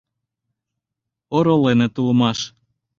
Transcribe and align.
—Ороленыт 1.35 1.93
улмаш. 2.03 2.39